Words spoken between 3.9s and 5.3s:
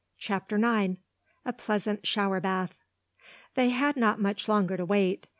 not much longer to wait.